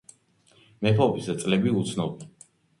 მეფობის 0.87 1.31
წლები 1.45 1.77
უცნობია. 1.85 2.31